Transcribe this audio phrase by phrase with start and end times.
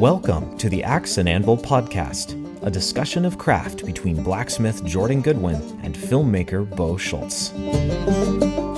[0.00, 2.32] Welcome to the Axe and Anvil podcast,
[2.66, 7.50] a discussion of craft between blacksmith Jordan Goodwin and filmmaker Bo Schultz.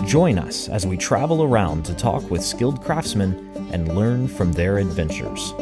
[0.07, 4.77] Join us as we travel around to talk with skilled craftsmen and learn from their
[4.77, 5.55] adventures.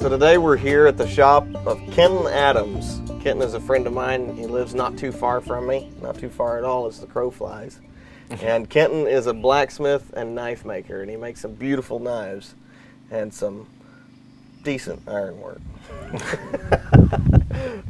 [0.00, 3.00] So today we're here at the shop of Kenton Adams.
[3.22, 4.34] Kenton is a friend of mine.
[4.36, 7.30] He lives not too far from me, not too far at all as the crow
[7.30, 7.78] flies.
[8.42, 12.54] and Kenton is a blacksmith and knife maker, and he makes some beautiful knives
[13.10, 13.66] and some
[14.62, 15.60] decent ironwork.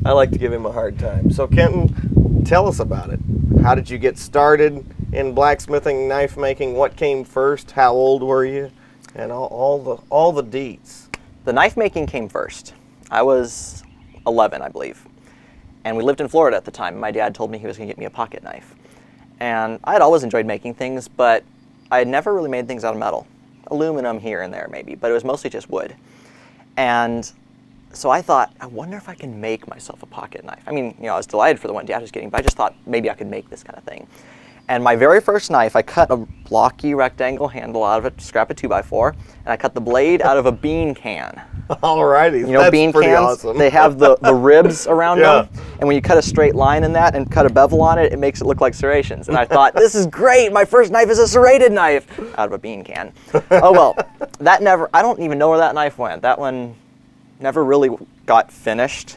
[0.05, 1.31] I like to give him a hard time.
[1.31, 3.21] So Kenton, tell us about it.
[3.63, 6.75] How did you get started in blacksmithing, knife making?
[6.75, 7.73] What came first?
[7.73, 8.71] How old were you?
[9.15, 11.07] And all, all the all the deets.
[11.45, 12.75] The knife making came first.
[13.11, 13.83] I was
[14.27, 15.05] 11, I believe.
[15.85, 17.01] And we lived in Florida at the time.
[17.01, 18.75] My dad told me he was going to get me a pocket knife.
[19.41, 21.45] And I had always enjoyed making things, but
[21.91, 23.27] I had never really made things out of metal.
[23.69, 25.95] Aluminum here and there, maybe, but it was mostly just wood.
[26.77, 27.31] And
[27.93, 30.63] so I thought, I wonder if I can make myself a pocket knife.
[30.67, 32.57] I mean, you know, I was delighted for the one was getting, but I just
[32.57, 34.07] thought maybe I could make this kind of thing.
[34.71, 38.51] And my very first knife, I cut a blocky rectangle handle out of a scrap
[38.51, 41.41] of 2x4, and I cut the blade out of a bean can.
[41.71, 43.57] Alrighty, You know, that's bean pretty cans, awesome.
[43.57, 45.43] they have the, the ribs around Yeah.
[45.43, 45.63] them.
[45.81, 48.13] And when you cut a straight line in that and cut a bevel on it,
[48.13, 49.29] it makes it look like serrations.
[49.29, 50.53] And I thought, this is great.
[50.53, 52.07] My first knife is a serrated knife
[52.39, 53.13] out of a bean can.
[53.51, 53.97] Oh, well,
[54.41, 56.21] that never, I don't even know where that knife went.
[56.23, 56.75] That one
[57.41, 57.91] never really
[58.27, 59.17] got finished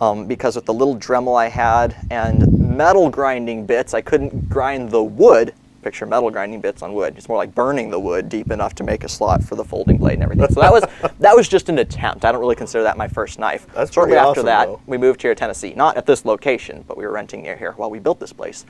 [0.00, 4.90] um, because with the little Dremel I had and metal grinding bits, I couldn't grind
[4.90, 5.54] the wood.
[5.82, 7.14] Picture metal grinding bits on wood.
[7.16, 9.98] It's more like burning the wood deep enough to make a slot for the folding
[9.98, 10.46] blade and everything.
[10.54, 10.84] So that was
[11.18, 12.24] that was just an attempt.
[12.24, 13.66] I don't really consider that my first knife.
[13.74, 14.80] That's Shortly after awesome, that, though.
[14.86, 15.74] we moved here to Tennessee.
[15.74, 18.64] Not at this location, but we were renting near here while we built this place.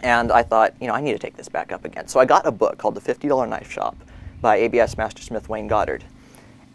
[0.00, 2.08] And I thought, you know, I need to take this back up again.
[2.08, 3.96] So I got a book called The $50 Knife Shop
[4.40, 6.04] by ABS Mastersmith Wayne Goddard.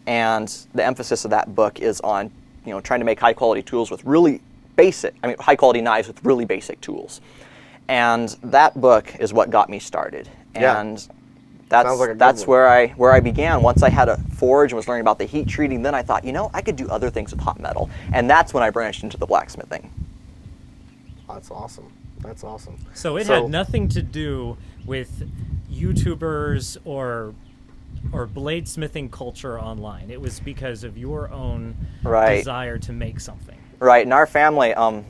[0.06, 2.30] And the emphasis of that book is on,
[2.64, 4.40] you know, trying to make high quality tools with really
[4.82, 7.20] basic, I mean, high quality knives with really basic tools.
[7.88, 10.28] And that book is what got me started.
[10.54, 10.80] Yeah.
[10.80, 11.08] And
[11.68, 12.48] that's like that's one.
[12.48, 13.62] where I where I began.
[13.62, 16.24] Once I had a forge and was learning about the heat treating, then I thought,
[16.24, 17.88] you know, I could do other things with hot metal.
[18.12, 19.88] And that's when I branched into the blacksmithing.
[21.28, 21.92] That's awesome.
[22.20, 22.76] That's awesome.
[22.92, 25.28] So it So- had nothing to do with
[25.72, 27.34] YouTubers or
[28.12, 30.10] or bladesmithing culture online.
[30.10, 32.38] It was because of your own Right.
[32.38, 33.58] desire to make something.
[33.82, 34.06] Right.
[34.06, 35.04] In our family, um,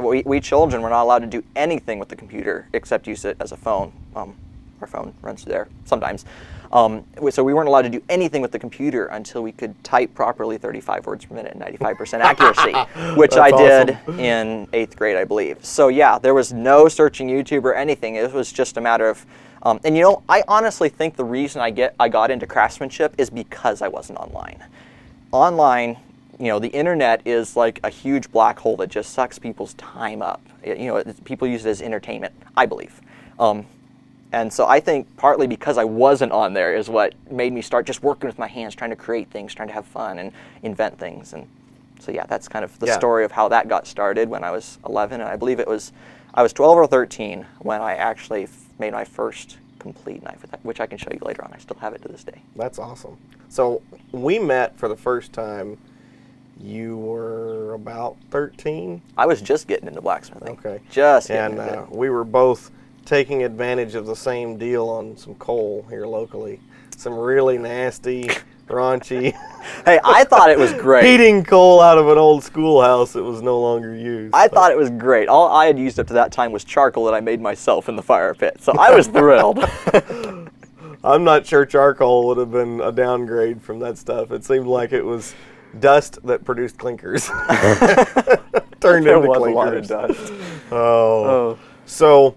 [0.00, 3.36] we, we children were not allowed to do anything with the computer except use it
[3.40, 3.92] as a phone.
[4.14, 4.36] Um,
[4.80, 6.24] our phone runs there sometimes.
[6.70, 10.14] Um, so we weren't allowed to do anything with the computer until we could type
[10.14, 12.74] properly 35 words per minute and 95% accuracy,
[13.16, 15.64] which I That's did in eighth grade, I believe.
[15.64, 18.14] So yeah, there was no searching YouTube or anything.
[18.14, 19.26] It was just a matter of,
[19.64, 23.16] um, and you know, I honestly think the reason I get I got into craftsmanship
[23.18, 24.62] is because I wasn't online
[25.32, 25.96] online,
[26.40, 30.22] you know, the internet is like a huge black hole that just sucks people's time
[30.22, 30.40] up.
[30.62, 32.98] It- you know, it, people use it as entertainment, I believe.
[33.38, 33.66] Um,
[34.32, 37.84] and so I think partly because I wasn't on there is what made me start
[37.84, 40.98] just working with my hands, trying to create things, trying to have fun and invent
[40.98, 41.34] things.
[41.34, 41.46] And
[41.98, 42.96] so yeah, that's kind of the Yeah.
[42.96, 45.92] story of how that got started when I was 11, and I believe it was
[46.32, 50.52] I was 12 or 13 when I actually f- made my first complete knife, with
[50.52, 51.52] that, which I can show you later on.
[51.52, 52.40] I still have it to this day.
[52.54, 53.16] That's awesome.
[53.48, 55.76] So we met for the first time.
[56.62, 59.00] You were about thirteen.
[59.16, 60.58] I was just getting into blacksmithing.
[60.58, 60.80] Okay.
[60.90, 62.70] Just getting and uh, we were both
[63.06, 66.60] taking advantage of the same deal on some coal here locally.
[66.96, 68.28] Some really nasty,
[68.68, 69.32] raunchy,
[69.86, 71.04] Hey, I thought it was great.
[71.04, 74.34] heating coal out of an old schoolhouse that was no longer used.
[74.34, 75.28] I thought it was great.
[75.28, 77.96] All I had used up to that time was charcoal that I made myself in
[77.96, 78.58] the fire pit.
[78.60, 79.64] So I was thrilled.
[81.02, 84.30] I'm not sure charcoal would have been a downgrade from that stuff.
[84.30, 85.34] It seemed like it was
[85.78, 87.28] dust that produced clinkers.
[88.80, 89.54] Turned There into was a clinkers.
[89.54, 90.32] lot of dust.
[90.72, 91.58] Oh.
[91.86, 92.36] So,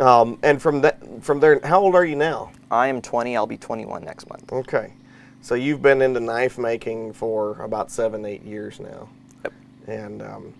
[0.00, 2.50] um, and from that, from there, how old are you now?
[2.70, 3.36] I am 20.
[3.36, 4.50] I'll be 21 next month.
[4.50, 4.94] Okay.
[5.42, 9.10] So you've been into knife making for about seven, eight years now.
[9.44, 9.52] Yep.
[9.86, 10.54] And um,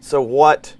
[0.00, 0.74] so what,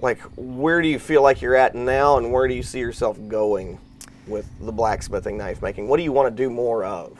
[0.00, 3.18] like, where do you feel like you're at now, and where do you see yourself
[3.28, 3.78] going
[4.26, 5.88] with the blacksmithing knife making?
[5.88, 7.18] What do you want to do more of?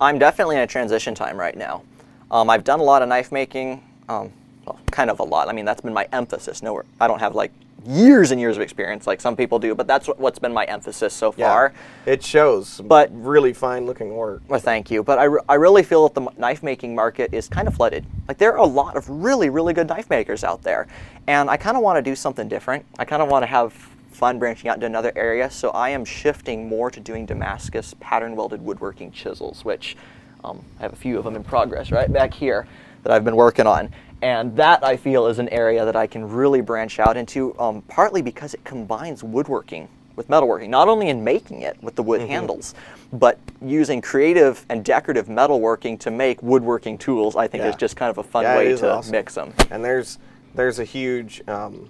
[0.00, 1.82] I'm definitely in a transition time right now.
[2.30, 4.32] Um, I've done a lot of knife making, um,
[4.66, 5.48] well, kind of a lot.
[5.48, 6.62] I mean, that's been my emphasis.
[6.62, 7.52] No, I don't have like
[7.86, 10.64] years and years of experience like some people do, but that's what, what's been my
[10.64, 11.72] emphasis so far.
[12.06, 12.12] Yeah.
[12.14, 12.80] It shows.
[12.80, 14.42] But- really fine looking work.
[14.48, 15.02] Well, thank you.
[15.02, 18.06] But I, re- I really feel that the knife making market is kind of flooded.
[18.26, 20.86] Like, there are a lot of really, really good knife makers out there.
[21.26, 22.84] And I kind of want to do something different.
[22.98, 23.74] I kind of want to have
[24.14, 25.50] fun branching out into another area.
[25.50, 29.96] So I am shifting more to doing Damascus pattern welded woodworking chisels, which
[30.44, 32.66] um, I have a few of them in progress right back here
[33.02, 33.90] that I've been working on.
[34.22, 37.82] And that I feel is an area that I can really branch out into, um,
[37.82, 42.20] partly because it combines woodworking with metalworking, not only in making it with the wood
[42.20, 42.30] Mm-hmm.
[42.30, 42.74] handles,
[43.12, 47.34] but using creative and decorative metalworking to make woodworking tools.
[47.36, 47.70] I think Yeah.
[47.70, 49.10] is just kind of a fun Yeah, way to awesome.
[49.10, 49.52] mix them.
[49.70, 50.18] And there's
[50.54, 51.88] there's a huge um,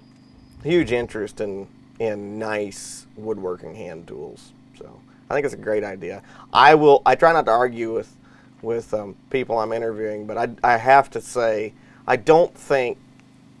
[0.63, 1.67] huge interest in
[1.99, 4.51] in nice woodworking hand tools.
[4.77, 4.99] So
[5.29, 6.21] I think it's a great idea.
[6.53, 7.01] I will.
[7.05, 8.15] I try not to argue with
[8.61, 11.73] with um, people I'm interviewing, but I I have to say
[12.07, 12.97] I don't think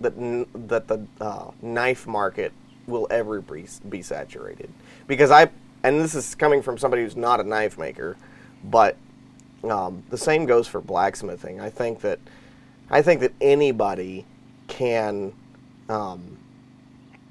[0.01, 2.51] that n- that the uh, knife market
[2.87, 4.69] will ever be, be saturated
[5.07, 5.49] because I
[5.83, 8.17] and this is coming from somebody who's not a knife maker,
[8.63, 8.97] but
[9.63, 11.59] um, the same goes for blacksmithing.
[11.59, 12.19] I think that
[12.89, 14.25] I think that anybody
[14.67, 15.33] can
[15.89, 16.37] um,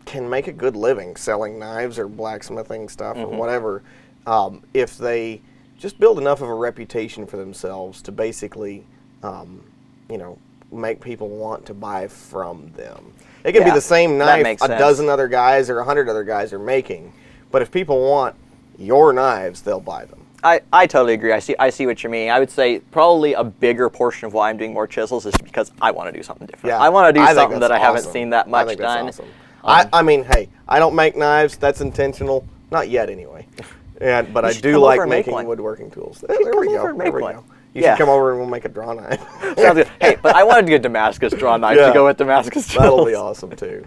[0.05, 3.83] can make a good living selling knives or blacksmithing stuff or whatever
[4.27, 5.41] um, if they
[5.79, 8.87] just build enough of a reputation for themselves to basically
[9.23, 9.62] um,
[10.09, 10.39] you know
[10.73, 13.12] make people want to buy from them.
[13.45, 16.53] It can be the same knife a dozen other guys or a hundred other guys
[16.53, 17.12] are making,
[17.51, 18.35] but if people want
[18.79, 20.21] your knives, they'll buy them.
[20.43, 21.33] I, I totally agree.
[21.33, 22.31] I see I see what you mean.
[22.31, 25.73] I would say probably a bigger portion of why I'm doing more chisels is because
[25.81, 26.73] I want to do something different.
[26.73, 29.09] Yeah, I want to do I something that I haven't seen that much done.
[29.09, 29.27] awesome.
[29.64, 31.56] I, I mean, hey, I don't make knives.
[31.56, 32.46] That's intentional.
[32.70, 33.46] Not yet, anyway.
[34.00, 35.46] And but I should do come like and make making one.
[35.46, 36.19] woodworking tools.
[36.19, 36.87] should There, there we come go.
[36.88, 37.34] and There make we one.
[37.37, 37.44] go.
[37.75, 37.94] You Yeah.
[37.94, 39.20] should come over and we'll make a draw knife.
[39.56, 39.88] Sounds good.
[40.00, 41.87] Hey, but I wanted to get Damascus draw knife Yeah.
[41.88, 42.82] to go with Damascus chisels.
[42.82, 43.87] That'll be awesome too.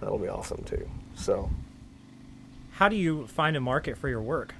[0.00, 0.86] That'll be awesome too.
[1.14, 1.48] So
[2.72, 4.54] How do you find a market for your work?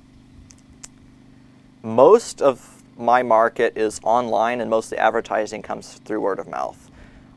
[1.82, 6.48] most of my market is online and most of the advertising comes through word of
[6.48, 6.90] mouth.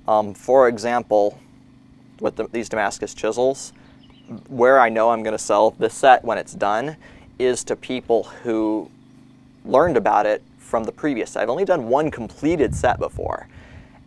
[0.07, 1.39] Um, for example,
[2.19, 3.73] with the, these Damascus chisels,
[4.47, 6.97] where I know I'm going to sell this set when it's done
[7.39, 8.89] is to people who
[9.63, 11.35] learned about it from the previous.
[11.35, 13.47] I've only done one completed set before,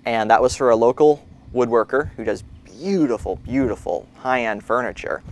[0.05, 1.25] and that was for a local
[1.55, 5.23] woodworker who does beautiful, beautiful high-end furniture.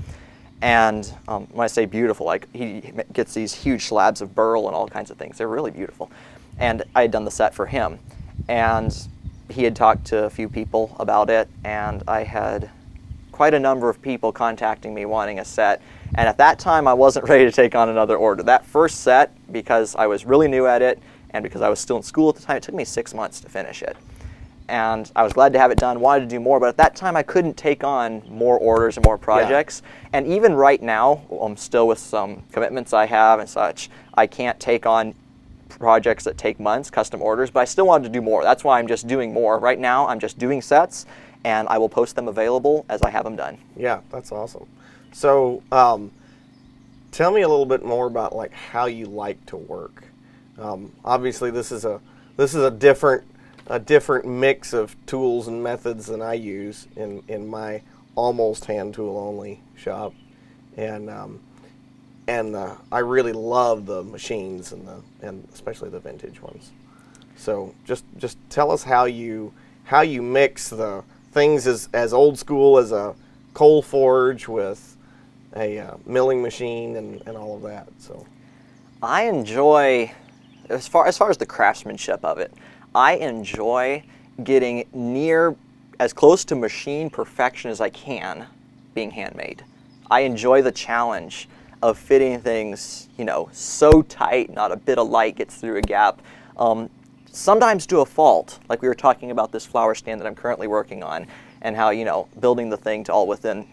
[0.60, 4.74] And um, when I say beautiful, like he gets these huge slabs of burl and
[4.74, 5.38] all kinds of things.
[5.38, 6.10] They're really beautiful.
[6.58, 7.98] And I had done the set for him,
[8.48, 8.96] and
[9.48, 12.70] he had talked to a few people about it, and I had
[13.32, 15.80] quite a number of people contacting me wanting a set.
[16.16, 18.42] And at that time, I wasn't ready to take on another order.
[18.42, 21.00] That first set, because I was really new at it
[21.30, 23.40] and because I was still in school at the time, it took me six months
[23.40, 23.96] to finish it.
[24.68, 26.96] And I was glad to have it done, wanted to do more, but at that
[26.96, 29.82] time I couldn't take on more orders and more projects.
[30.12, 34.58] And even right now, I'm still with some commitments I have and such, I can't
[34.60, 35.14] take on
[35.68, 38.42] projects that take months, custom orders, but I still wanted to do more.
[38.42, 39.58] That's why I'm just doing more.
[39.58, 41.06] Right now, I'm just doing sets,
[41.44, 43.58] and I will post them available as I have them done.
[43.76, 44.66] yeah, that's awesome.
[45.12, 46.10] So um,
[47.12, 50.04] tell me a little bit more about like how you like to work.
[50.58, 52.00] Um, obviously, this is a
[52.36, 53.24] this is a different
[53.68, 57.82] a different mix of tools and methods than I use in in my
[58.14, 60.12] almost hand tool only shop,
[60.76, 61.40] and um,
[62.28, 66.70] and uh, I really love the machines and the and especially the vintage ones.
[67.36, 69.52] So just just tell us how you
[69.84, 71.02] how you mix the
[71.32, 73.16] things as as old school as a
[73.54, 74.96] coal forge with
[75.56, 77.88] a uh, milling machine and, and all of that.
[77.98, 78.26] So
[79.02, 80.12] I enjoy,
[80.68, 82.52] as far as far as the craftsmanship of it,
[82.94, 84.04] I enjoy
[84.44, 85.56] getting near
[85.98, 88.46] as close to machine perfection as I can,
[88.94, 89.64] being handmade.
[90.10, 91.48] I enjoy the challenge
[91.82, 95.82] of fitting things, you know, so tight, not a bit of light gets through a
[95.82, 96.20] gap.
[96.56, 96.90] Um,
[97.30, 100.66] sometimes to a fault, like we were talking about this flower stand that I'm currently
[100.66, 101.26] working on,
[101.62, 103.66] and how you know building the thing to all within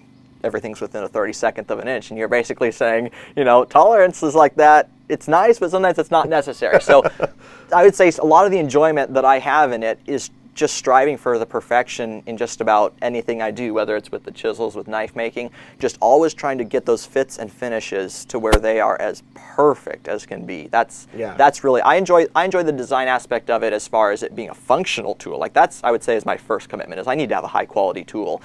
[0.43, 4.55] everything's within a 32nd of an inch and you're basically saying you know tolerances like
[4.55, 7.03] that it's nice but sometimes it's not necessary so
[7.73, 10.75] i would say a lot of the enjoyment that i have in it is just
[10.75, 14.75] striving for the perfection in just about anything i do whether it's with the chisels
[14.75, 18.79] with knife making just always trying to get those fits and finishes to where they
[18.79, 21.35] are as perfect as can be that's Yeah.
[21.35, 24.33] that's really i enjoy i enjoy the design aspect of it as far as it
[24.35, 27.15] being a functional tool like that's i would say is my first commitment is i
[27.15, 28.41] need to have a high quality tool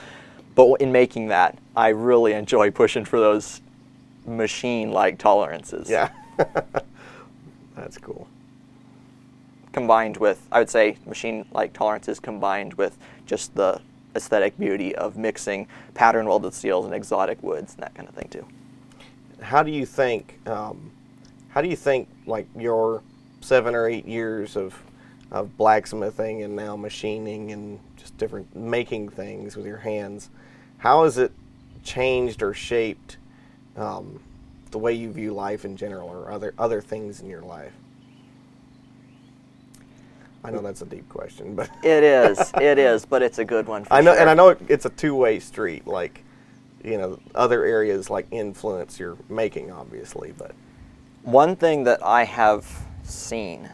[0.56, 3.60] but in making that, I really enjoy pushing for those
[4.26, 5.88] machine-like tolerances.
[5.88, 6.10] yeah,
[7.76, 8.26] that's cool.
[9.72, 13.80] Combined with, I would say, machine-like tolerances combined with just the
[14.16, 18.28] aesthetic beauty of mixing pattern welded steels and exotic woods and that kind of thing
[18.28, 18.44] too.
[19.40, 20.40] How do you think?
[20.48, 20.90] Um,
[21.50, 23.02] how do you think like your
[23.40, 24.76] seven or eight years of
[25.30, 30.30] of blacksmithing and now machining and just different making things with your hands?
[30.78, 31.30] How has it
[31.84, 33.18] changed or shaped
[33.76, 34.20] um,
[34.72, 37.72] the way you view life in general, or other other things in your life?
[40.42, 43.66] I know that's a deep question, but It is, it is, but it's a good
[43.66, 43.84] one.
[43.84, 44.20] For I know, sure.
[44.20, 45.86] and I know it's a two-way street.
[45.86, 46.24] Like,
[46.82, 50.52] you know, other areas like influence your making, obviously, but
[51.22, 52.66] One thing that I have
[53.02, 53.68] seen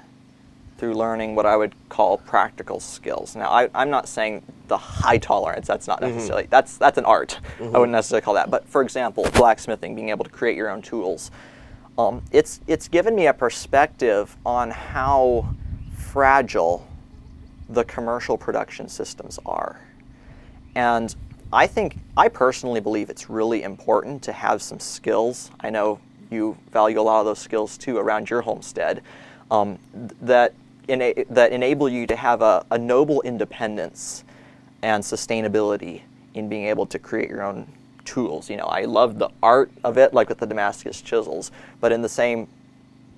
[0.79, 3.35] through learning what I would call practical skills.
[3.37, 5.67] Now, I, I'm not saying the high tolerance.
[5.67, 7.39] That's not necessarily that's that's an art.
[7.61, 8.51] I wouldn't necessarily call that.
[8.51, 11.31] But for example, blacksmithing, being able to create your own tools,
[11.97, 15.55] um, it's it's given me a perspective on how
[16.17, 16.89] fragile
[17.69, 19.79] the commercial production systems are.
[20.75, 21.15] And
[21.53, 25.51] I think, I personally believe it's really important to have some skills.
[25.61, 29.03] I know you value a lot of those skills too around your homestead
[29.51, 29.79] um,
[30.23, 30.55] that,
[30.89, 34.25] ena- that enable you to have a, a noble independence
[34.81, 36.01] and sustainability
[36.33, 37.71] in being able to create your own
[38.07, 38.49] tools.
[38.49, 42.01] You know, I love the art of it, like with the Damascus chisels, but in
[42.01, 42.49] the same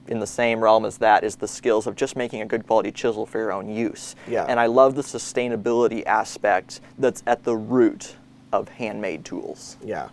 [0.08, 2.90] in the same realm as that is the skills of just making a good quality
[2.90, 4.16] chisel for your own use.
[4.26, 4.44] Yeah.
[4.48, 8.16] And I love the sustainability aspect that's at the root
[8.52, 9.76] of handmade tools.
[9.84, 10.08] yeah,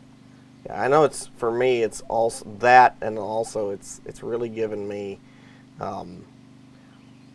[0.66, 0.82] yeah.
[0.82, 1.84] I know it's for me.
[1.84, 5.20] It's also that, and also it's it's really given me.
[5.80, 6.24] Um,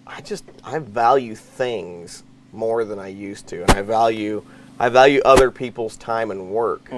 [0.07, 4.43] I just I value things more than I used to, and I value
[4.79, 6.91] I value other people's time and work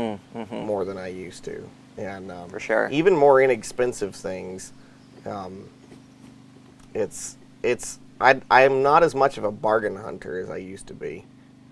[0.50, 1.62] more than I used to,
[1.96, 2.88] and um, For sure.
[2.90, 4.72] even more inexpensive things.
[5.26, 5.68] Um,
[6.94, 10.86] it's it's I I am not as much of a bargain hunter as I used
[10.88, 11.24] to be.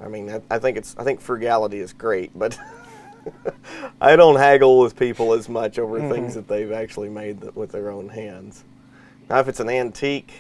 [0.03, 2.59] I mean, I, I think it's I think frugality is great, but
[4.01, 7.73] I don't haggle with people as much over things that they've actually made th- with
[7.73, 8.65] their own hands.
[9.29, 10.33] Now, if it's an antique,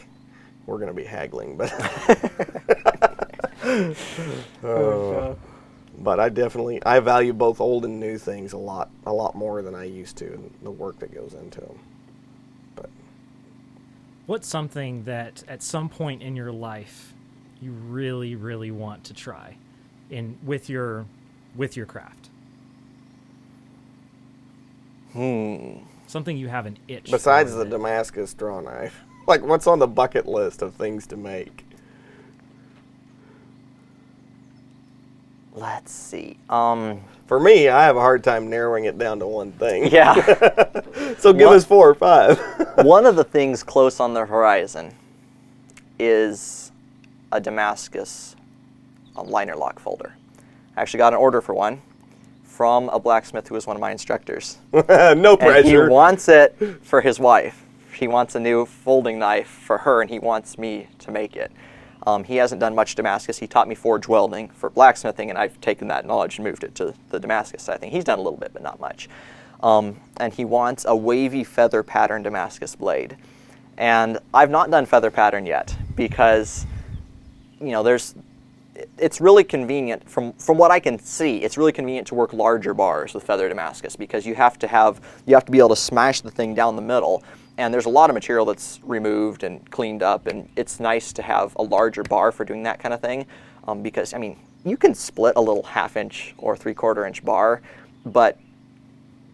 [0.66, 1.72] we're going to be haggling, but
[4.64, 5.34] Uh,
[5.98, 9.62] but I definitely I value both old and new things a lot a lot more
[9.62, 11.78] than I used to, and the work that goes into them.
[14.30, 17.14] What's something that at some point in your life
[17.60, 19.56] you really, really want to try
[20.08, 21.06] in with your
[21.56, 22.30] with your craft?
[25.14, 25.78] Hmm.
[26.06, 27.10] Something you have an itch.
[27.10, 31.64] besides the Damascus draw knife, like what's on the bucket list of things to make?
[35.54, 36.36] Let's see.
[36.48, 39.86] Um, For me, I have a hard time narrowing it down to one thing.
[39.92, 40.14] yeah.
[41.18, 42.38] So give What- us four or five.
[42.84, 44.94] One of the things close on the horizon
[45.98, 46.72] is
[47.32, 48.36] a Damascus
[49.22, 50.14] liner lock folder.
[50.76, 51.82] I actually got an order for one
[52.44, 54.58] from a blacksmith who was one of my instructors.
[54.72, 57.64] no and he wants it for his wife.
[57.94, 61.52] He wants a new folding knife for her, and he wants me to make it.
[62.06, 63.38] Um, he hasn't done much Damascus.
[63.38, 66.74] He taught me forge welding for blacksmithing, and I've taken that knowledge and moved it
[66.76, 67.74] to the Damascus side.
[67.74, 69.08] I think he's done a little bit, but not much.
[69.62, 73.16] Um, and he wants a wavy feather pattern Damascus blade.
[73.76, 76.66] And I've not done feather pattern yet because,
[77.60, 78.14] you know, there's
[78.98, 81.38] it's really convenient from from what I can see.
[81.38, 85.00] It's really convenient to work larger bars with feather Damascus because you have to have
[85.26, 87.22] you have to be able to smash the thing down the middle,
[87.60, 91.22] and there's a lot of material that's removed and cleaned up, and it's nice to
[91.22, 93.26] have a larger bar for doing that kind of thing,
[93.68, 97.24] um, because I mean you can split a little half inch or three quarter inch
[97.24, 97.60] bar,
[98.04, 98.38] but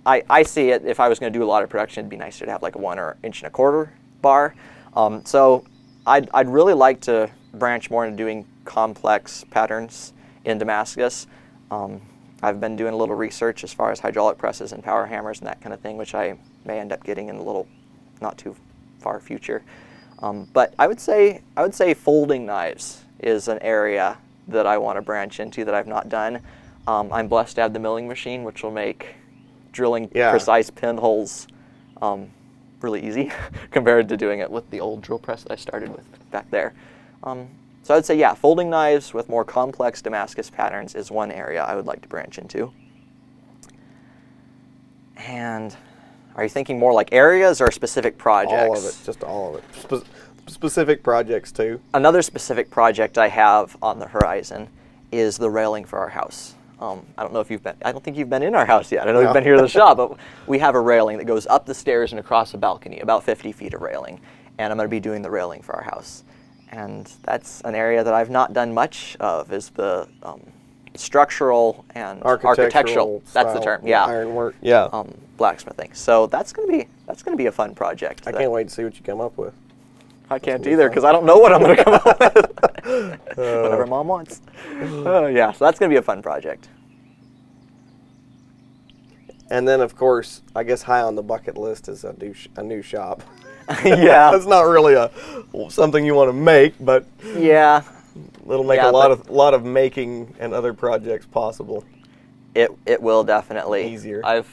[0.05, 2.11] I, I see it if I was going to do a lot of production, it'd
[2.11, 3.93] be nicer to have like a one or inch and a quarter
[4.23, 4.55] bar.
[4.95, 5.65] Um, so
[6.07, 10.13] I'd, I'd really like to branch more into doing complex patterns
[10.45, 11.27] in Damascus.
[11.71, 12.01] Um,
[12.43, 15.49] I've been doing a little research as far as hydraulic presses and power hammers and
[15.49, 17.67] that kind of thing, which I may end up getting in a little
[18.21, 18.55] not too
[18.99, 19.63] far future.
[20.21, 24.17] Um, but I would say I would say folding knives is an area
[24.49, 26.41] that I want to branch into that I've not done.
[26.87, 29.15] Um, I'm blessed to have the milling machine, which will make
[29.73, 30.31] drilling Yeah.
[30.31, 31.49] precise pinholes
[32.01, 32.31] um,
[32.81, 33.31] really easy
[33.71, 36.75] compared to doing it with the old drill press that I started with back there.
[37.25, 37.49] Um,
[37.83, 41.75] so I'd say, yeah, folding knives with more complex Damascus patterns is one area I
[41.75, 42.73] would like to branch into.
[45.17, 45.77] And
[46.37, 48.53] are you thinking more like areas or specific projects?
[48.69, 50.03] all of it, just all of it.
[50.05, 50.07] Spe-
[50.49, 51.81] specific projects too.
[51.95, 54.69] Another specific project I have on the horizon
[55.11, 56.55] is the railing for our house.
[56.79, 57.75] Um, I don't know if you've been.
[57.85, 59.03] I don't think you've been in our house yet.
[59.09, 59.21] I know No.
[59.23, 61.75] you've been here to the shop, but we have a railing that goes up the
[61.75, 64.21] stairs and across the balcony, about 50 feet of railing,
[64.59, 66.23] and I'm going to be doing the railing for our house.
[66.71, 69.51] And that's an area that I've not done much of.
[69.53, 70.43] Is the um,
[70.99, 73.23] structural and architectural.
[73.33, 73.87] That's the term.
[73.87, 74.05] Yeah.
[74.05, 74.55] Ironwork.
[74.61, 74.85] Yeah.
[74.93, 75.93] Um, blacksmithing.
[75.95, 78.23] So that's gonna be that's gonna be a fun project.
[78.27, 79.55] I that- can't wait to see what you come up with.
[80.29, 82.51] I can't either because I don't know what I'm gonna come up with.
[83.37, 84.41] Whatever mom wants.
[84.81, 85.53] Uh, yeah.
[85.53, 86.69] So that's gonna be a fun project.
[89.49, 92.49] And then, of course, I guess high on the bucket list is a new sh-
[92.57, 93.23] a new shop.
[93.85, 94.31] yeah.
[94.33, 95.11] That's not really a
[95.71, 97.05] something you want to make, but
[97.37, 97.83] Yeah.
[98.45, 101.85] It'll make Yeah, a lot of lot of making and other projects possible.
[102.55, 104.21] It it will definitely Easier.
[104.25, 104.49] I've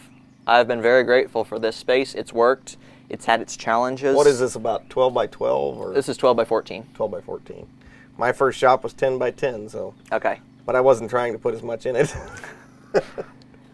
[0.45, 2.15] I've been very grateful for this space.
[2.15, 2.77] It's worked.
[3.09, 4.15] It's had its challenges.
[4.15, 4.89] What is this about?
[4.89, 6.87] 12 by 12 or This is 12 by 14.
[6.93, 7.67] 12 by 14?
[8.17, 10.39] My first shop was 10 by 10, so Okay.
[10.65, 12.13] but I wasn't trying to put as much in it.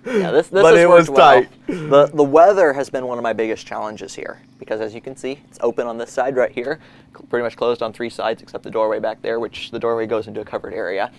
[0.05, 1.43] Yeah, this, this But it was well.
[1.43, 1.49] tight.
[1.67, 5.15] The the weather has been one of my biggest challenges here because as you can
[5.15, 6.79] see, it's open on this side right here,
[7.29, 10.27] pretty much closed on three sides except the doorway back there, which the doorway goes
[10.27, 11.11] into a covered area.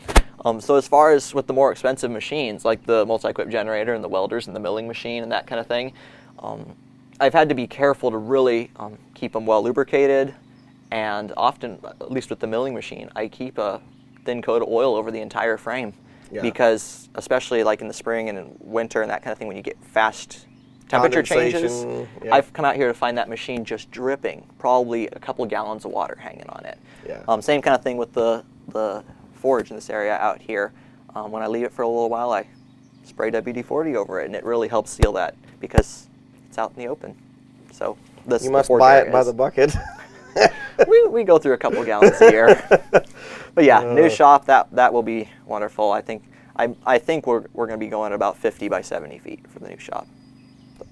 [0.45, 4.03] Um, so as far as with the more expensive machines like the Multiquip generator and
[4.03, 5.93] the welders and the milling machine and that kind of thing,
[6.39, 6.75] um,
[7.21, 10.35] I've had to be careful to really um, keep them well lubricated,
[10.91, 13.83] and often, at least with the milling machine, I keep a
[14.25, 15.93] thin coat of oil over the entire frame
[16.31, 16.43] Yeah.
[16.43, 19.57] because especially like in the spring and in winter and that kind of thing when
[19.57, 20.47] you get fast
[20.89, 21.85] temperature changes
[22.23, 22.35] yeah.
[22.35, 25.91] i've come out here to find that machine just dripping probably a couple gallons of
[25.91, 27.23] water hanging on it Yeah.
[27.29, 29.03] um, same kind of thing with the the
[29.35, 30.73] forge in this area out here
[31.15, 32.47] um, when i leave it for a little while i
[33.05, 36.09] spray wd-40 over it and it really helps seal that because
[36.49, 37.17] it's out in the open
[37.73, 37.97] so
[38.27, 39.75] this you must buy it by the bucket.
[40.89, 42.81] we, we go through a couple gallons a year.
[43.55, 44.09] but yeah, new Uh.
[44.09, 45.91] shop that that will be wonderful.
[45.93, 46.23] I think
[46.57, 49.61] I, I think we're, we're going to be going about 50 by 70 feet for
[49.61, 50.07] the new shop.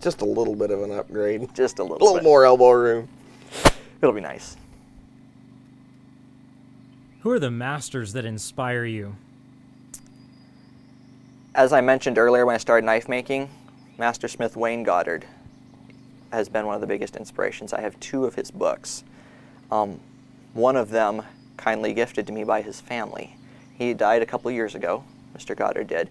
[0.00, 1.54] Just a little bit of an upgrade.
[1.54, 1.96] Just a little.
[1.96, 2.24] A little, little bit.
[2.24, 3.08] more elbow room.
[4.00, 4.56] It'll be nice.
[7.20, 9.16] Who are the masters that inspire you?
[11.54, 13.50] As I mentioned earlier when I started knife making,
[13.98, 15.26] Master Smith Wayne Goddard
[16.32, 17.72] has been one of the biggest inspirations.
[17.72, 19.02] I have two of his books.
[19.70, 20.00] Um,
[20.54, 21.22] one of them
[21.56, 23.36] kindly gifted to me by his family.
[23.76, 25.04] He died a couple years ago,
[25.36, 25.56] Mr.
[25.56, 26.08] Goddard did,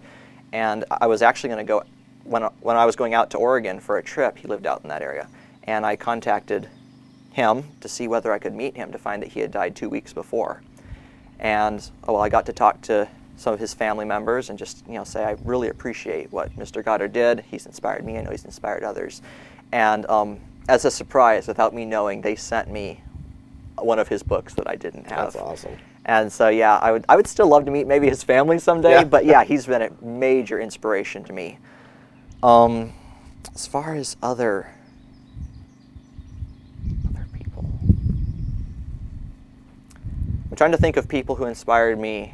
[0.54, 1.84] and I was actually going to go
[2.24, 4.38] when when I was going out to Oregon for a trip.
[4.38, 5.28] He lived out in that area,
[5.64, 6.70] and I contacted
[7.32, 9.90] him to see whether I could meet him to find that he had died two
[9.90, 10.62] weeks before.
[11.40, 14.86] And oh, well, I got to talk to some of his family members and just
[14.88, 16.84] you know say I really appreciate what Mr.
[16.84, 17.44] Goddard did.
[17.50, 18.18] He's inspired me.
[18.18, 19.22] I know he's inspired others.
[19.72, 23.02] And um, as a surprise, without me knowing, they sent me
[23.80, 25.34] one of his books that I didn't have.
[25.34, 25.78] That's awesome.
[26.06, 28.92] And so yeah, I would I would still love to meet maybe his family someday.
[28.92, 29.04] Yeah.
[29.04, 31.60] But yeah, he's been a major inspiration to me.
[32.42, 32.94] Um,
[33.54, 34.72] as far as other
[37.10, 37.66] other people,
[40.50, 42.34] I'm trying to think of people who inspired me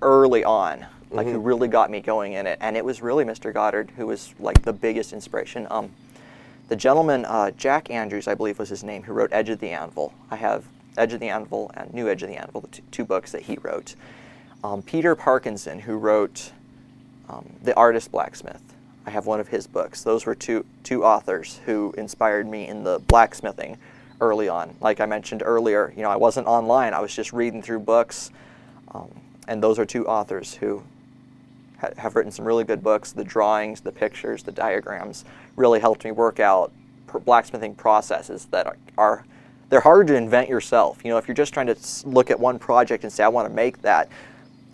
[0.00, 3.52] early on, like who really got me going in it, and it was really Mr.
[3.52, 5.66] Goddard who was like the biggest inspiration.
[5.70, 5.90] Um,
[6.68, 9.70] the gentleman, uh, Jack Andrews, I believe was his name, who wrote Edge of the
[9.70, 10.14] Anvil.
[10.30, 10.64] I have
[10.96, 13.42] Edge of the Anvil and New Edge of the Anvil, the two, two books that
[13.42, 13.94] he wrote.
[14.62, 16.52] Um, Peter Parkinson, who wrote
[17.28, 18.62] um, The Artist Blacksmith.
[19.06, 20.02] I have one of his books.
[20.02, 23.78] Those were two two authors who inspired me in the blacksmithing
[24.20, 24.74] early on.
[24.80, 26.92] Like I mentioned earlier, you know, I wasn't online.
[26.92, 28.30] I was just reading through books,
[28.92, 29.08] um,
[29.48, 30.82] and those are two authors who
[31.80, 33.12] ha- have written some really good books.
[33.12, 35.24] The drawings, the pictures, the diagrams
[35.56, 36.72] really helped me work out
[37.24, 39.24] blacksmithing processes that are, are
[39.70, 41.00] they're hard to invent yourself.
[41.04, 43.48] You know, if you're just trying to look at one project and say I want
[43.48, 44.08] to make that,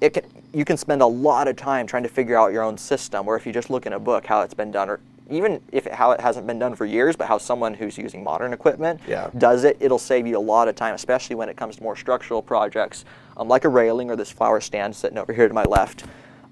[0.00, 2.78] it can you can spend a lot of time trying to figure out your own
[2.78, 3.28] system.
[3.28, 5.86] Or if you just look in a book how it's been done, or even if
[5.86, 9.00] it, how it hasn't been done for years, but how someone who's using modern equipment
[9.06, 9.28] Yeah.
[9.36, 11.96] does it, it'll save you a lot of time, especially when it comes to more
[11.96, 13.04] structural projects,
[13.36, 16.04] um, like a railing or this flower stand sitting over here to my left.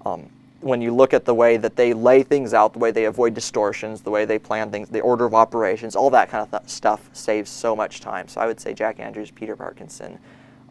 [0.05, 0.29] Um,
[0.65, 3.35] when you look at the way that they lay things out, the way they avoid
[3.35, 6.67] distortions, the way they plan things, the order of operations, all that kind of th-
[6.67, 8.27] stuff saves so much time.
[8.27, 10.17] So I would say Jack Andrews, Peter Parkinson,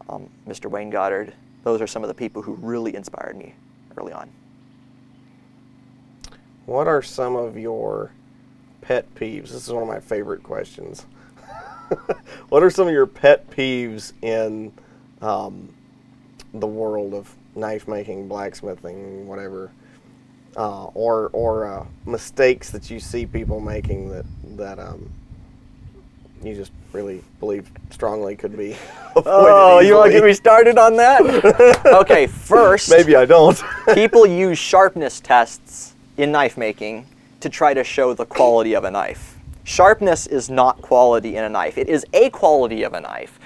[0.09, 0.69] um, Mr.
[0.69, 3.55] Wayne Goddard, those are some of the people who really inspired me
[3.97, 4.29] early on.
[6.67, 8.11] What are some of your
[8.81, 9.51] pet peeves?
[9.51, 11.07] This is one of my favorite questions.
[12.49, 14.73] what are some of your pet peeves in
[15.23, 15.73] um,
[16.53, 19.71] the world of knife making, blacksmithing, whatever,
[20.57, 24.25] uh, or or uh, mistakes that you see people making that
[24.57, 25.11] that um,
[26.43, 28.77] you just really believe strongly could be
[29.17, 31.83] Oh, you want to get me started on that?
[31.87, 33.61] okay, first, Maybe I don't.
[33.95, 37.07] people use sharpness tests in knife making
[37.41, 39.39] to try to show the quality of a knife.
[39.65, 41.79] Sharpness is not quality in a knife.
[41.79, 43.39] It is a quality of a knife,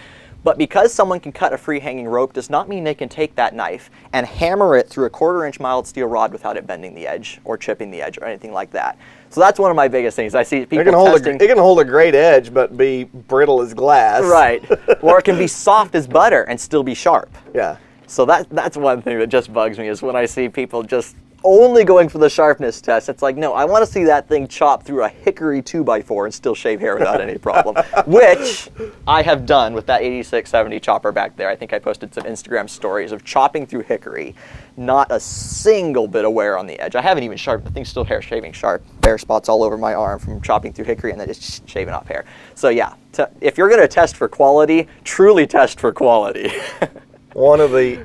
[0.49, 3.35] But because someone can cut a free hanging rope does not mean they can take
[3.35, 6.95] that knife and hammer it through a quarter inch mild steel rod without it bending
[6.95, 8.97] the edge or chipping the edge or anything like that.
[9.29, 10.35] So that's one of my biggest things.
[10.35, 11.35] I see people It can hold a, testing.
[11.35, 14.25] it can hold a great edge, but be brittle as glass.
[14.25, 14.65] right.
[15.03, 17.29] or it can be soft as butter and still be sharp.
[17.53, 17.77] Yeah.
[18.07, 21.15] So that that's one thing that just bugs me is when I see people just
[21.45, 23.09] only going for the sharpness test.
[23.09, 26.35] It's like, no, I want to see that thing chop through a hickory 2x4 and
[26.35, 27.77] still shave hair without any problem.
[28.07, 28.69] Which
[29.07, 31.49] I have done with that 8670 chopper back there.
[31.49, 34.35] I think I posted some Instagram stories of chopping through hickory.
[34.77, 36.95] Not a single bit of wear on the edge.
[36.95, 37.69] I haven't even sharpened.
[37.69, 38.85] The thing's still hair shaving sharp.
[39.01, 42.07] Bare spots all over my arm from chopping through hickory and then just shaving off
[42.09, 42.25] hair.
[42.55, 46.53] So yeah, t- if you're going to test for quality, truly test for quality.
[47.35, 48.05] One of the,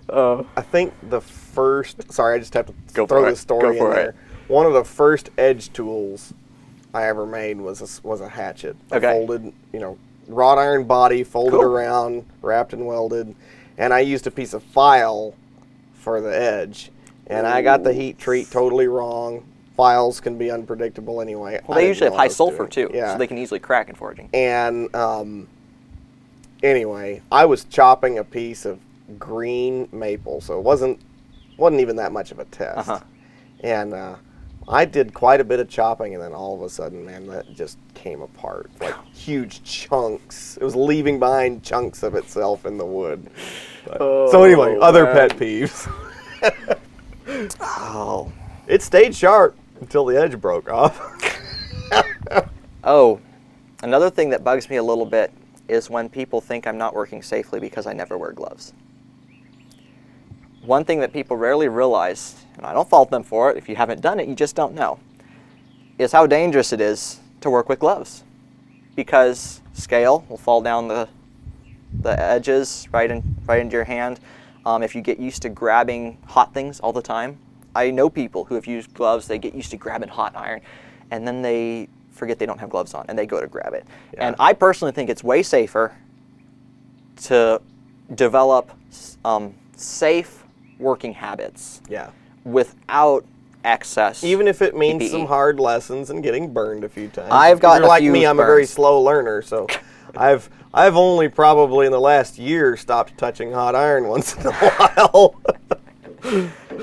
[0.56, 2.12] I think the first.
[2.12, 4.10] Sorry, I just have to Go throw this story Go in there.
[4.10, 4.16] it.
[4.48, 6.34] One of the first edge tools
[6.94, 8.76] I ever made was a, was a hatchet.
[8.92, 9.12] A Okay.
[9.12, 11.64] Folded, you know, wrought iron body, folded Cool.
[11.64, 13.34] around, wrapped and welded,
[13.78, 15.34] and I used a piece of file
[15.94, 16.92] for the edge,
[17.28, 19.44] and I got the heat treat totally wrong.
[19.78, 21.60] Files can be unpredictable anyway.
[21.66, 22.90] Well, they usually have high what I was sulfur doing.
[22.90, 23.14] too, Yeah.
[23.14, 24.30] so they can easily crack in forging.
[24.34, 25.48] And um,
[26.62, 28.80] anyway, I was chopping a piece of
[29.20, 31.00] green maple, so it wasn't
[31.58, 32.78] wasn't even that much of a test.
[32.89, 33.00] Uh-huh.
[33.62, 34.16] And uh,
[34.68, 37.54] I did quite a bit of chopping, and then all of a sudden, man, that
[37.54, 40.58] just came apart like huge chunks.
[40.58, 43.30] It was leaving behind chunks of itself in the wood.
[43.86, 45.30] But- so anyway, Oh, other man.
[45.30, 45.89] pet peeves.
[47.62, 48.32] Oh,
[48.68, 51.00] It stayed sharp until the edge broke off.
[52.84, 53.20] oh,
[53.82, 55.32] another thing that bugs me a little bit
[55.68, 58.74] is when people think I'm not working safely because I never wear gloves.
[60.65, 63.76] One thing that people rarely realize, and I don't fault them for it, if you
[63.76, 64.97] haven't done it, you just don't know,
[65.97, 68.23] is how dangerous it is to work with gloves.
[68.95, 71.10] Because scale will fall down the,
[72.02, 74.19] the edges right, in, right into your hand.
[74.65, 77.38] Um, if you get used to grabbing hot things all the time,
[77.76, 80.62] I know people who have used gloves, they get used to grabbing hot iron,
[81.12, 83.86] and then they forget they don't have gloves on and they go to grab it.
[84.17, 85.93] And I personally think it's way safer
[87.23, 87.62] to
[88.15, 88.71] develop
[89.26, 90.42] um, safe
[90.84, 92.12] working habits yeah.
[92.43, 93.26] without
[93.63, 94.24] excess.
[94.24, 95.10] Even if it means PPE.
[95.10, 97.32] some hard lessons and getting burned a few times.
[97.32, 98.26] I've gotten like me.
[98.26, 99.67] I'm a very slow learner, so
[100.17, 104.52] I've I've only probably in the last year stopped touching hot iron once in a
[104.52, 105.41] while.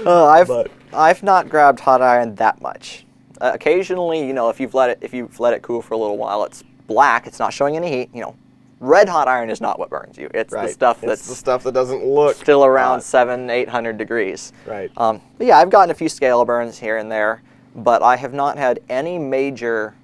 [0.04, 3.06] Uh, I've But- I've not grabbed hot iron that much.
[3.40, 5.96] Uh, occasionally, you know, if you've let it if you've let it cool for a
[5.96, 7.26] little while, it's black.
[7.26, 8.10] It's not showing any heat.
[8.12, 8.36] You know,
[8.80, 10.28] red hot iron is not what burns you.
[10.34, 10.66] It's right.
[10.66, 13.02] the stuff it's that's the stuff that doesn't look still around hot.
[13.04, 14.52] seven, eight hundred degrees.
[14.66, 14.90] Right.
[14.96, 17.42] Um, but yeah, I've gotten a few scale burns here and there,
[17.76, 19.94] but I have not had any major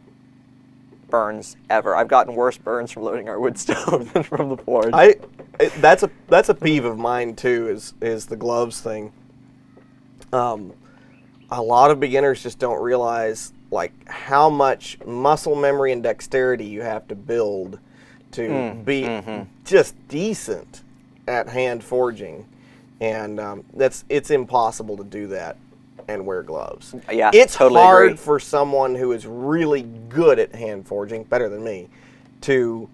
[1.08, 1.96] burns ever.
[1.96, 4.90] I've gotten worse burns from loading our wood stove than from the forge.
[4.92, 5.16] I
[5.58, 7.68] it, that's a that's a peeve of mine too.
[7.68, 9.12] Is is the gloves thing.
[10.32, 10.72] Um,
[11.50, 16.82] a lot of beginners just don't realize like how much muscle memory and dexterity you
[16.82, 17.78] have to build
[18.37, 20.83] to be just decent
[21.27, 22.46] at hand forging,
[23.01, 25.57] and um, that's it's impossible to do that
[26.09, 26.94] and wear gloves.
[27.11, 28.16] Yeah, it's totally hard agree.
[28.16, 31.88] for someone who is really good at hand forging, better than me,
[32.42, 32.88] to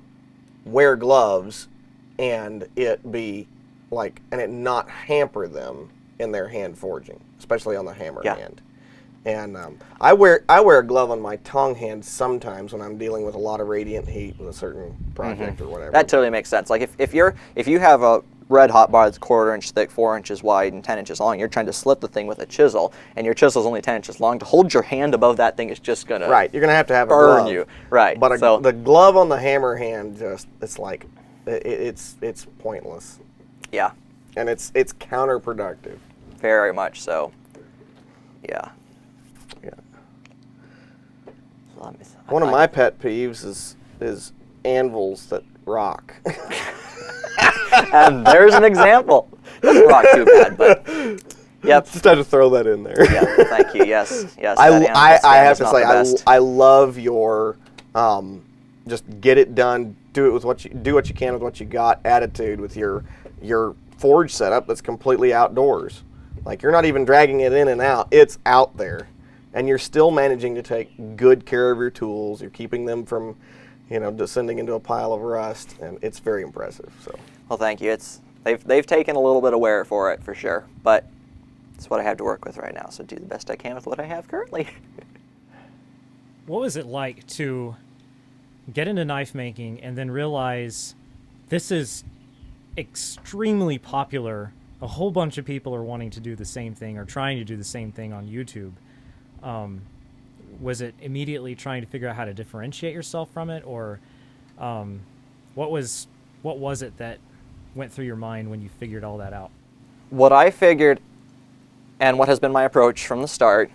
[0.65, 1.69] wear gloves
[2.19, 3.47] and it be
[3.91, 8.37] like and it not hamper them in their hand forging, especially on the hammer Yeah.
[8.37, 8.61] hand.
[9.25, 12.99] And um, I wear I wear a glove on my tongue hand sometimes when I'm
[12.99, 15.87] dealing with a lot of radiant heat with a certain project or whatever.
[15.87, 15.93] Mm-hmm.
[15.93, 16.71] That totally makes sense.
[16.71, 19.93] Like if, if you're if you have a red hot bar that's quarter inch thick,
[19.93, 22.47] four inches wide, and ten inches long, you're trying to slit the thing with a
[22.47, 24.41] chisel, and your chisel's only ten inches long.
[24.41, 26.95] To hold your hand above that thing is just gonna right, you're gonna have to
[26.95, 27.53] have a burn glove.
[27.53, 27.67] you.
[27.91, 28.19] Right.
[28.19, 31.07] But a, so the glove on the hammer hand just it's like
[31.47, 33.21] it, it's it's pointless
[33.71, 33.93] yeah,
[34.37, 35.99] and it's it's counterproductive.
[36.39, 37.31] very much so.
[38.49, 38.71] Yeah.
[41.72, 44.33] So let me- One of my pet peeves is is
[44.65, 46.15] anvils that rock.
[47.93, 49.29] and there's an example.
[49.61, 50.87] Doesn't rock too bad, but
[51.63, 51.85] yep.
[51.91, 53.05] Just had to throw that in there.
[53.13, 53.25] Yeah.
[53.45, 53.85] Thank you.
[53.85, 54.37] Yes.
[54.41, 54.59] Yes.
[54.59, 56.25] I, that I, I have is to not say the I, best.
[56.27, 57.57] I love your
[57.95, 58.43] um,
[58.89, 61.61] just get it done, do it with what you do what you can with what
[61.61, 63.05] you got attitude with your
[63.41, 66.03] your forge setup that's completely outdoors.
[66.45, 69.09] Like you're not even dragging it in and out; it's out there,
[69.55, 72.41] and you're still managing to take good care of your tools.
[72.41, 73.37] You're keeping them from,
[73.91, 76.93] you know, descending into a pile of rust, and it's very impressive.
[77.05, 77.91] So Well, thank you.
[77.91, 81.07] It's they've they've taken a little bit of wear for it for sure, but
[81.75, 82.89] it's what I have to work with right now.
[82.91, 84.69] So do the best I can with what I have currently.
[86.47, 87.77] What was it like to
[88.73, 90.95] get into knife making and then realize
[91.51, 92.05] this is
[92.77, 94.53] extremely popular.
[94.81, 97.45] A whole bunch of people are wanting to do the same thing or trying to
[97.45, 98.73] do the same thing on YouTube.
[99.43, 99.83] Um,
[100.61, 103.99] was it immediately trying to figure out how to differentiate yourself from it, or
[104.59, 105.01] um,
[105.55, 106.07] what was
[106.43, 107.19] what was it that
[107.75, 109.51] went through your mind when you figured all that out?
[110.11, 111.01] What I figured,
[112.01, 113.71] and what has been my approach from the start,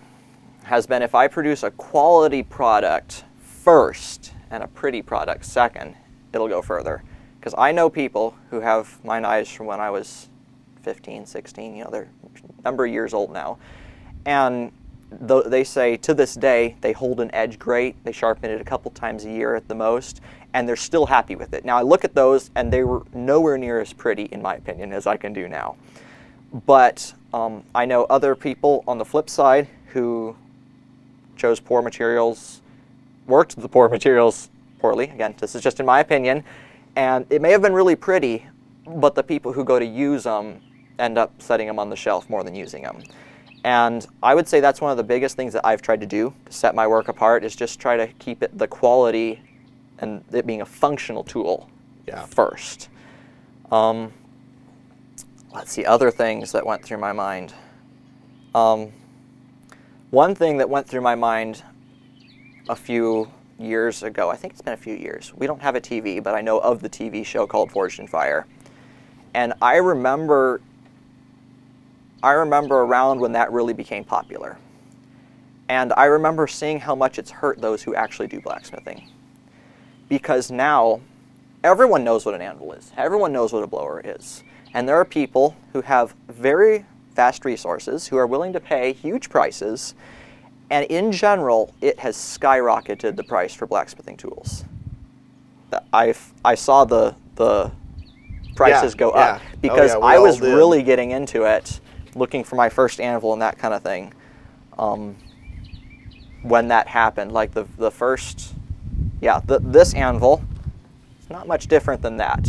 [0.64, 5.94] has been if I produce a quality product first and a pretty product second,
[6.32, 7.02] it'll go further.
[7.38, 10.28] Because I know people who have my knives from when I was
[10.82, 12.08] 15, 16, you know, they're
[12.58, 13.58] a number of years old now.
[14.26, 14.72] And
[15.26, 18.02] th- they say to this day they hold an edge great.
[18.04, 20.20] They sharpen it a couple times a year at the most,
[20.54, 21.64] and they're still happy with it.
[21.64, 24.92] Now I look at those, and they were nowhere near as pretty, in my opinion,
[24.92, 25.76] as I can do now.
[26.66, 30.36] But um, I know other people on the flip side who
[31.36, 32.62] chose poor materials,
[33.26, 35.04] worked the poor materials poorly.
[35.04, 36.44] Again, this is just in my opinion,
[36.96, 38.46] and it may have been really pretty,
[38.86, 40.60] but the people who go to use them
[40.98, 43.02] end up setting them on the shelf more than using them.
[43.68, 46.32] And I would say that's one of the biggest things that I've tried to do
[46.46, 49.42] to set my work apart is just try to keep it the quality
[49.98, 51.68] and it being a functional tool
[52.06, 52.24] Yeah.
[52.24, 52.88] first.
[53.70, 54.14] Um,
[55.52, 57.52] let's see, other things that went through my mind.
[58.54, 58.90] Um,
[60.08, 61.62] one thing that went through my mind
[62.70, 63.28] a few
[63.58, 65.34] years ago, I think it's been a few years.
[65.36, 68.06] We don't have a TV, but I know of the TV show called Forged in
[68.06, 68.46] Fire.
[69.34, 70.62] And I remember
[72.22, 74.58] I remember around when that really became popular.
[75.68, 79.08] And I remember seeing how much it's hurt those who actually do blacksmithing.
[80.08, 81.00] Because now
[81.62, 82.92] everyone knows what an anvil is.
[82.96, 84.42] Everyone knows what a blower is.
[84.74, 89.28] And there are people who have very vast resources who are willing to pay huge
[89.28, 89.94] prices.
[90.70, 94.64] And in general, it has skyrocketed the price for blacksmithing tools.
[95.92, 97.70] I, I saw the, the
[98.56, 99.20] prices Yeah, go yeah.
[99.20, 100.54] up Oh, because yeah, I was did.
[100.54, 101.80] really getting into it,
[102.18, 104.12] looking for my first anvil and that kind of thing.
[104.78, 105.16] Um,
[106.42, 108.54] when that happened, like the the first,
[109.20, 110.42] yeah, the, this anvil,
[111.18, 112.46] it's not much different than that,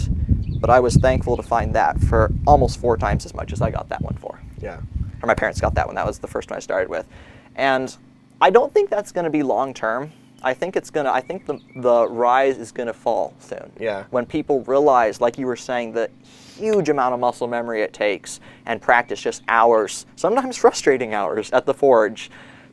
[0.60, 3.72] but I was thankful to find that for almost four times as much as I
[3.72, 4.80] got that one for Yeah.
[5.24, 5.96] or my parents got that one.
[5.96, 7.08] That was the first one I started with,
[7.56, 7.96] and
[8.42, 10.12] I don't think that's going to be long term.
[10.42, 11.12] I think it's gonna.
[11.12, 13.72] I think the the rise is gonna fall soon.
[13.80, 14.06] Yeah.
[14.10, 16.10] When people realize, like you were saying, the
[16.58, 21.66] huge amount of muscle memory it takes and practice just hours, sometimes frustrating hours at
[21.66, 22.30] the forge,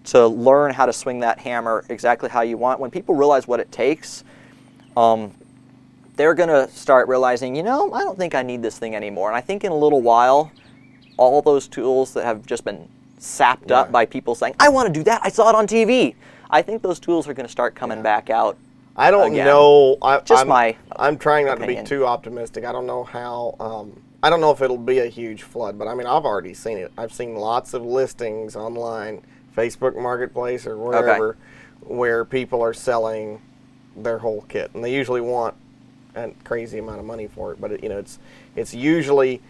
[0.07, 2.81] to learn how to swing that hammer exactly how you want.
[2.81, 4.25] When people realize what it takes,
[4.97, 5.33] um,
[6.17, 9.29] they're going to start realizing, you know, I don't think I need this thing anymore.
[9.29, 10.51] And I think in a little while,
[11.17, 14.93] all those tools that have just been sapped up by people saying, I want to
[14.93, 16.15] do that, I saw it on TV.
[16.51, 18.57] I think those tools are going to start coming back out.
[18.97, 19.99] I don't Again, know.
[20.01, 21.85] I, just I'm, my I'm trying not opinion.
[21.85, 22.65] to be too optimistic.
[22.65, 23.55] I don't know how.
[23.61, 26.55] Um, I don't know if it'll be a huge flood, but I mean, I've already
[26.55, 26.91] seen it.
[26.97, 29.23] I've seen lots of listings online,
[29.55, 31.37] Facebook Marketplace or wherever,
[31.83, 33.43] where people are selling
[33.95, 35.55] their whole kit, and they usually want
[36.15, 37.61] a crazy amount of money for it.
[37.61, 38.19] But it, you know, it's
[38.57, 39.43] it's usually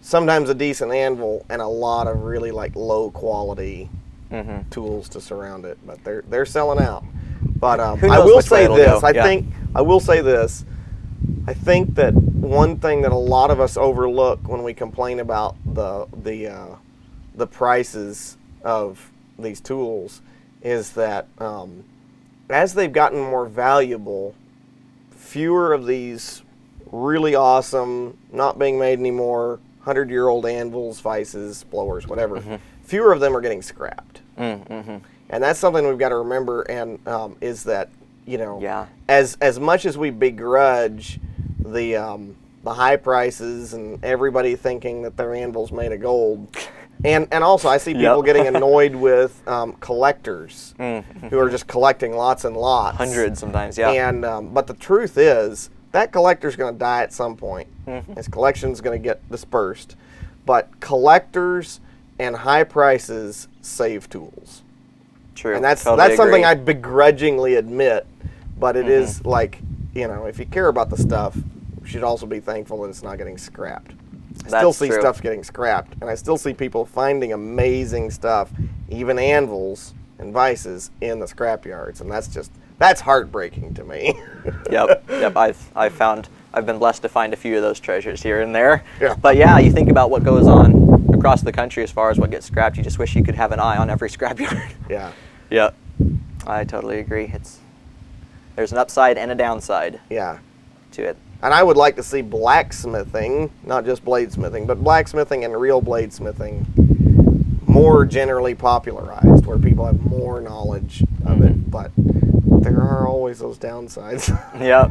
[0.00, 3.90] sometimes a decent anvil and a lot of really like low quality
[4.30, 4.68] Mm-hmm.
[4.70, 5.78] tools to surround it.
[5.86, 7.04] But they're they're selling out.
[7.42, 9.02] But um, I will say this.
[9.02, 9.22] I yeah.
[9.22, 10.64] think I will say this.
[11.46, 15.56] I think that one thing that a lot of us overlook when we complain about
[15.64, 16.76] the the uh,
[17.34, 20.20] the prices of these tools
[20.62, 21.84] is that um,
[22.50, 24.34] as they've gotten more valuable,
[25.10, 26.42] fewer of these
[26.90, 32.40] really awesome, not being made anymore, hundred year old anvils, vices, blowers, whatever.
[32.40, 32.56] Mm-hmm.
[32.88, 34.98] Fewer of them are getting scrapped Mm-hmm.
[35.30, 37.90] and that's something we've got to remember and um, is that
[38.24, 38.86] you know Yeah.
[39.08, 41.18] as as much as we begrudge
[41.58, 46.56] the um, the high prices and everybody thinking that their anvil's made of gold
[47.04, 48.24] and and also I see people Yep.
[48.24, 52.96] getting annoyed with um, collectors who are just collecting lots and lots.
[52.96, 53.90] Hundreds sometimes, yeah.
[54.08, 57.66] and um, but the truth is that collector's going to die at some point.
[57.86, 58.12] Mm-hmm.
[58.14, 59.96] His collection's going to get dispersed.
[60.46, 61.80] But collectors
[62.18, 64.62] and high prices save tools,
[65.34, 65.54] True.
[65.56, 66.50] and that's Totally that's something agree.
[66.50, 68.06] I begrudgingly admit.
[68.58, 69.28] But it is Mm-hmm.
[69.28, 69.58] like
[69.94, 73.02] you know, if you care about the stuff, you should also be thankful that it's
[73.02, 73.92] not getting scrapped.
[74.44, 75.00] I still see true.
[75.00, 78.50] stuff getting scrapped, and I still see people finding amazing stuff,
[78.88, 84.14] even anvils and vices in the scrap yards, and that's just that's heartbreaking to me.
[84.70, 85.36] yep, yep.
[85.36, 88.54] I've I've found I've been blessed to find a few of those treasures here and
[88.54, 88.84] there.
[89.00, 89.14] Yeah.
[89.20, 90.77] But yeah, you think about what goes on
[91.18, 92.76] across the country as far as what gets scrapped.
[92.76, 94.72] You just wish you could have an eye on every scrapyard.
[94.88, 95.12] yeah,
[95.50, 95.74] yep.
[96.46, 97.30] I totally agree.
[97.34, 97.58] It's
[98.56, 100.38] there's an upside and a downside yeah.
[100.92, 101.16] to it.
[101.42, 106.66] and I would like to see blacksmithing, not just bladesmithing, but blacksmithing and real bladesmithing
[107.68, 111.52] more generally popularized, where people have more knowledge of it.
[111.52, 111.70] Mm-hmm.
[111.70, 111.92] But
[112.64, 114.28] there are always those downsides.
[114.60, 114.90] Yeah.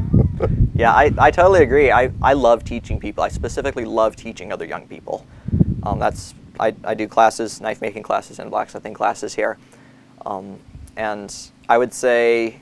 [0.75, 1.91] Yeah, I, I totally agree.
[1.91, 3.23] I, I love teaching people.
[3.23, 5.25] I specifically love teaching other young people.
[5.83, 9.57] Um, that's I, I do classes, knife making classes and blacksmithing classes here.
[10.25, 10.59] Um,
[10.95, 11.33] and
[11.69, 12.59] I would say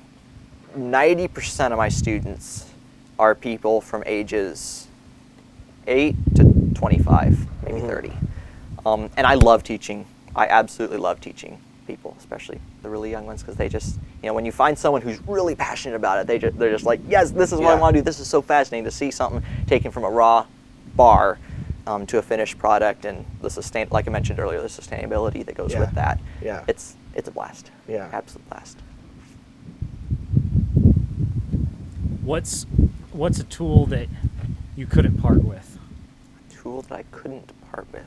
[0.77, 2.69] 90% of my students
[3.17, 4.87] are people from ages
[5.87, 8.11] 8 to 25, maybe 30.
[8.85, 10.05] Um, and I love teaching.
[10.35, 14.33] I absolutely love teaching people, especially the really young ones, because they just, you know,
[14.33, 17.31] when you find someone who's really passionate about it, they just, they're just like, yes,
[17.31, 18.03] this is what I want to do.
[18.03, 20.45] This is so fascinating to see something taken from a raw
[20.95, 21.39] bar
[21.87, 25.55] um, to a finished product, and the sustain, like I mentioned earlier, the sustainability that
[25.55, 25.81] goes Yeah.
[25.81, 26.19] with that.
[26.41, 26.63] Yeah.
[26.67, 27.71] It's it's a blast.
[27.87, 28.09] Yeah.
[28.11, 28.77] Absolute blast.
[32.23, 32.65] What's
[33.11, 34.07] what's a tool that
[34.75, 35.77] you couldn't part with?
[36.49, 38.05] A tool that I couldn't part with.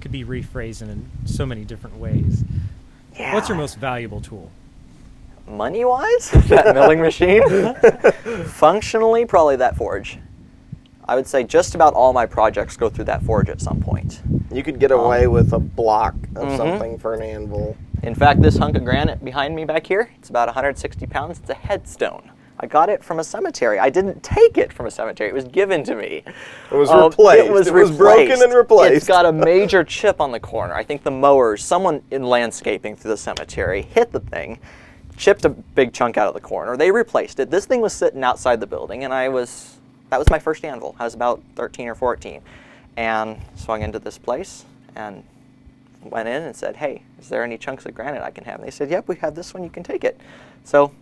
[0.00, 2.44] Could be rephrased in so many different ways.
[3.18, 3.34] Yeah.
[3.34, 4.50] What's your most valuable tool?
[5.46, 6.30] money wise?
[6.48, 7.42] that milling machine?
[8.44, 10.18] Functionally, probably that forge.
[11.08, 14.20] I would say just about all my projects go through that forge at some point.
[14.50, 16.56] you could get away with a block of Mhm.
[16.56, 17.76] something for an anvil.
[18.02, 21.38] In fact, this hunk of granite behind me back here, it's about 160 pounds.
[21.38, 22.30] It's a headstone.
[22.58, 23.78] I got it from a cemetery.
[23.78, 25.28] I didn't take it from a cemetery.
[25.28, 26.24] It was given to me.
[26.72, 27.46] It was Um, replaced.
[27.46, 28.94] It was, It was broken and replaced.
[28.94, 30.74] It's got a major chip on the corner.
[30.74, 34.58] I think the mowers, someone in landscaping through the cemetery, hit the thing,
[35.16, 36.76] chipped a big chunk out of the corner.
[36.76, 37.50] They replaced it.
[37.50, 39.77] This thing was sitting outside the building, and I was
[40.10, 40.94] that was my first anvil.
[40.98, 42.40] I was about 13 or 14,
[42.96, 44.64] and swung into this place
[44.96, 45.24] and
[46.02, 48.66] went in and said, "Hey, is there any chunks of granite I can have?" And
[48.66, 49.62] they said, "Yep, we have this one.
[49.62, 50.20] You can take it."
[50.64, 50.92] So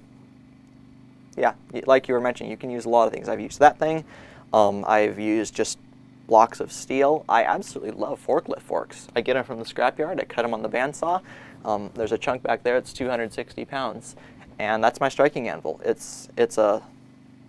[1.36, 1.52] yeah,
[1.86, 3.28] like you were mentioning, you can use a lot of things.
[3.28, 4.04] I've used that thing.
[4.52, 5.78] Um, I've used just
[6.26, 7.24] blocks of steel.
[7.28, 9.06] I absolutely love forklift forks.
[9.14, 10.18] I get them from the scrapyard.
[10.18, 11.20] I cut them on the bandsaw.
[11.64, 12.76] Um, there's a chunk back there.
[12.76, 14.16] It's 260 pounds,
[14.58, 15.80] and that's my striking anvil.
[15.84, 16.82] It's it's a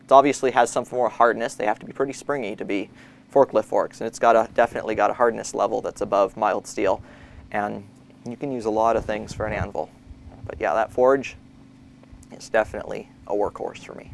[0.08, 1.56] it obviously has some more hardness.
[1.56, 2.90] They have to be pretty springy to be
[3.34, 7.02] forklift forks, and it's got a definitely got a hardness level that's above mild steel,
[7.52, 7.84] and
[8.26, 9.90] you can use a lot of things for an anvil.
[10.46, 11.36] But yeah, that forge
[12.32, 14.14] is definitely a workhorse for me.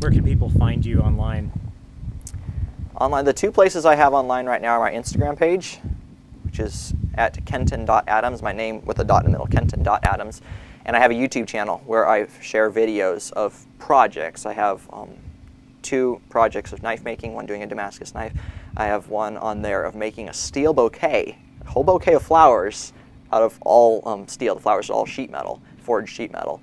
[0.00, 1.52] Where can people find you online?
[3.00, 5.78] Online, the two places I have online right now are my Instagram page,
[6.44, 10.42] which is at kenton.adams, my name with a dot in the middle, kenton.adams.
[10.88, 14.46] And I have a YouTube channel where I share videos of projects.
[14.46, 15.10] I have um,
[15.82, 18.32] two projects of knife making, one doing a Damascus knife.
[18.74, 22.94] I have one on there of making a steel bouquet, a whole bouquet of flowers
[23.30, 24.54] out of all um, steel.
[24.54, 26.62] The flowers are all sheet metal, forged sheet metal.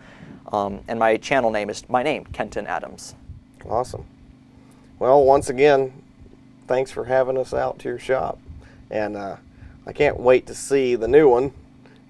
[0.52, 3.14] Um, and my channel name is my name, Kenton Adams.
[3.70, 4.06] Awesome.
[4.98, 5.94] Well, once again,
[6.66, 8.40] thanks for having us out to your shop,
[8.90, 9.36] and uh,
[9.86, 11.52] I can't wait to see the new one,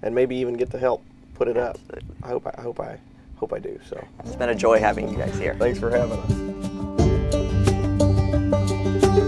[0.00, 1.02] and maybe even get to help
[1.36, 1.78] put it up.
[2.22, 2.98] I hope I, I hope I
[3.36, 3.78] hope I do.
[3.88, 5.54] So, It's been a joy having you guys here.
[5.58, 6.30] thanks for having us.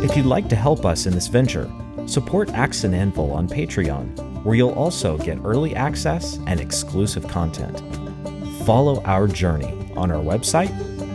[0.02, 1.70] If you'd like to help us in this venture,
[2.06, 7.82] support Axe and Anvil on Patreon, where you'll also get early access and exclusive content.
[8.64, 10.70] Follow our journey on our website,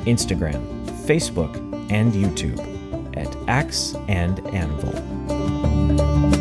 [0.05, 0.61] Instagram,
[1.07, 1.55] Facebook,
[1.91, 2.59] and YouTube
[3.17, 6.32] at Axe and Anvil.